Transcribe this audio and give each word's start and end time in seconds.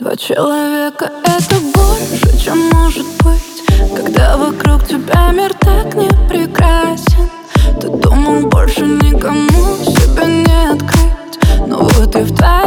Два 0.00 0.14
человека— 0.14 1.10
это 1.24 1.56
больше, 1.74 2.38
чем 2.38 2.70
может 2.70 3.04
быть. 3.24 3.64
Когда 3.96 4.36
вокруг 4.36 4.86
тебя 4.86 5.32
мир 5.32 5.52
так 5.54 5.92
не 5.92 6.08
прекрасен 6.28 7.28
Ты 7.80 7.88
думал, 7.88 8.46
больше 8.46 8.82
никому 8.82 9.48
себя 9.84 10.24
не 10.24 10.70
открыть. 10.70 11.66
Но 11.66 11.78
вот 11.78 12.14
и 12.14 12.20
в 12.20 12.36
твоей 12.36 12.57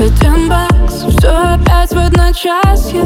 один 0.00 0.48
бакс 0.48 1.04
Все 1.16 1.28
опять 1.28 1.90
в 1.90 1.98
одночасье 1.98 3.04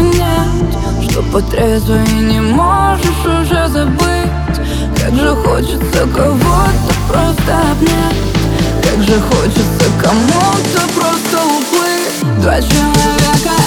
понять 0.00 1.10
Что 1.10 1.22
по 1.22 1.40
трезвой 1.40 2.06
не 2.08 2.40
можешь 2.40 3.24
уже 3.24 3.68
забыть. 3.68 4.30
Как 4.96 5.14
же 5.14 5.34
хочется 5.36 6.06
кого-то 6.14 6.94
просто 7.08 7.58
обнять. 7.72 8.16
Как 8.82 9.02
же 9.02 9.20
хочется 9.20 9.86
кому-то 10.02 10.80
просто 10.94 11.38
уплыть. 11.44 12.42
Два 12.42 12.60
человека 12.60 13.59